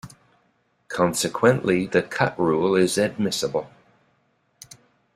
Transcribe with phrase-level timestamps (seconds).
[0.87, 3.69] Consequently, the cut rule is admissible.